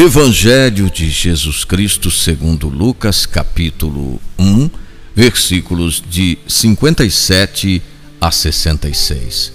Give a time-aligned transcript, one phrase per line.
[0.00, 4.70] Evangelho de Jesus Cristo segundo Lucas, capítulo 1,
[5.12, 7.82] versículos de 57
[8.20, 9.52] a 66.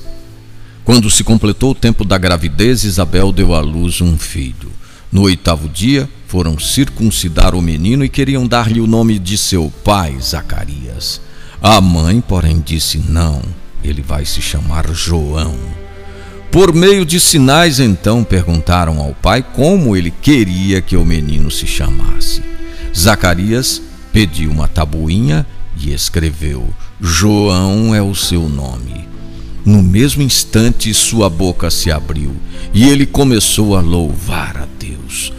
[0.83, 4.69] Quando se completou o tempo da gravidez, Isabel deu à luz um filho.
[5.09, 10.17] No oitavo dia, foram circuncidar o menino e queriam dar-lhe o nome de seu pai,
[10.19, 11.21] Zacarias.
[11.61, 13.41] A mãe, porém, disse: Não,
[13.81, 15.82] ele vai se chamar João.
[16.53, 21.65] Por meio de sinais, então, perguntaram ao pai como ele queria que o menino se
[21.65, 22.43] chamasse.
[22.95, 26.71] Zacarias pediu uma tabuinha e escreveu:
[27.01, 29.07] João é o seu nome.
[29.65, 32.35] No mesmo instante, sua boca se abriu
[32.71, 35.33] e ele começou a louvar a Deus.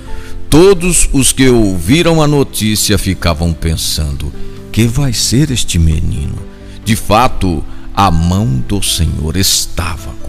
[0.50, 4.32] Todos os que ouviram a notícia ficavam pensando:
[4.72, 6.42] que vai ser este menino?
[6.84, 7.62] De fato,
[7.94, 10.23] a mão do Senhor estava.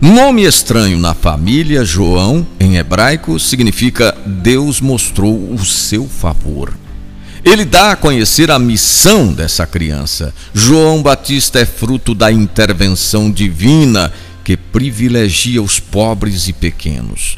[0.00, 6.72] Nome estranho na família, João, em hebraico, significa Deus mostrou o seu favor.
[7.44, 10.32] Ele dá a conhecer a missão dessa criança.
[10.54, 14.10] João Batista é fruto da intervenção divina
[14.42, 17.36] que privilegia os pobres e pequenos.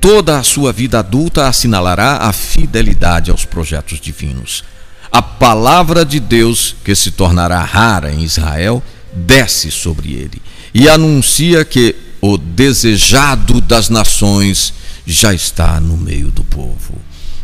[0.00, 4.64] Toda a sua vida adulta assinalará a fidelidade aos projetos divinos.
[5.12, 8.82] A palavra de Deus, que se tornará rara em Israel,
[9.14, 10.40] desce sobre ele
[10.74, 14.72] e anuncia que o desejado das nações
[15.06, 16.98] já está no meio do povo.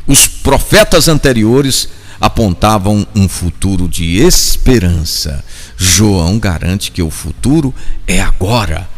[0.07, 1.89] Os profetas anteriores
[2.21, 5.45] apontavam um futuro de esperança.
[5.77, 7.75] João garante que o futuro
[8.07, 8.89] é agora.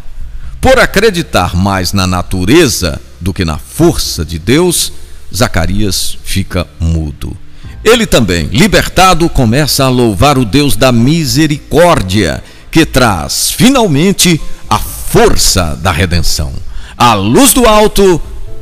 [0.60, 4.92] Por acreditar mais na natureza do que na força de Deus,
[5.34, 7.36] Zacarias fica mudo.
[7.84, 15.76] Ele também, libertado, começa a louvar o Deus da misericórdia que traz finalmente a força
[15.76, 16.52] da redenção.
[16.96, 18.20] A luz do alto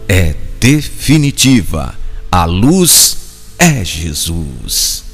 [0.09, 1.95] é definitiva.
[2.31, 3.17] A luz
[3.59, 5.05] é Jesus.